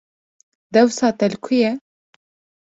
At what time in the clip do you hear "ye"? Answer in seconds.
1.61-1.71